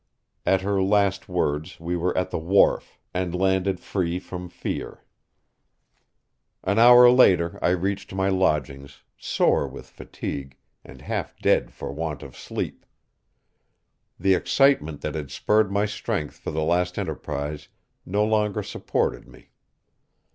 At 0.47 0.61
her 0.61 0.81
last 0.81 1.29
words 1.29 1.79
we 1.79 1.95
were 1.95 2.17
at 2.17 2.31
the 2.31 2.39
wharf, 2.39 2.97
and 3.13 3.35
landed 3.35 3.79
free 3.79 4.17
from 4.17 4.49
fear. 4.49 5.03
An 6.63 6.79
hour 6.79 7.07
later 7.11 7.59
I 7.61 7.69
reached 7.69 8.11
my 8.11 8.27
lodgings, 8.27 9.03
sore 9.15 9.67
with 9.67 9.85
fatigue, 9.87 10.57
and 10.83 11.03
half 11.03 11.37
dead 11.37 11.71
for 11.71 11.91
want 11.91 12.23
of 12.23 12.35
sleep. 12.35 12.83
The 14.19 14.33
excitement 14.33 15.01
that 15.01 15.13
had 15.13 15.29
spurred 15.29 15.71
my 15.71 15.85
strength 15.85 16.37
for 16.39 16.49
the 16.49 16.63
last 16.63 16.97
enterprise 16.97 17.67
no 18.03 18.25
longer 18.25 18.63
supported 18.63 19.27
me. 19.27 19.49